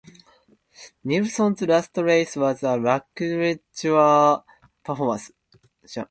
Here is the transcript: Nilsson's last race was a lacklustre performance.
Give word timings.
Nilsson's 1.03 1.61
last 1.61 1.95
race 1.97 2.35
was 2.35 2.63
a 2.63 2.75
lacklustre 2.75 4.39
performance. 4.83 5.31